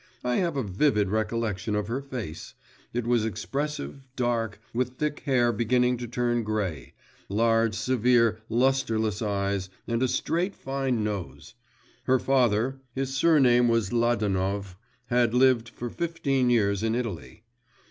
[0.23, 2.55] I have a vivid recollection of her face:
[2.91, 6.95] it was expressive, dark, with thick hair beginning to turn grey;
[7.29, 11.53] large, severe, lustreless eyes, and a straight, fine nose.
[12.05, 14.75] Her father his surname was Ladanov
[15.05, 17.43] had lived for fifteen years in Italy.